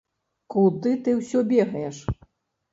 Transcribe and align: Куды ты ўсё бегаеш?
Куды 0.53 0.95
ты 1.09 1.15
ўсё 1.19 1.45
бегаеш? 1.53 2.03